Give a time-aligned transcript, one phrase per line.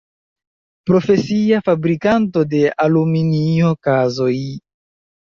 [0.89, 4.35] Profesia fabrikanto de aluminio kazoj.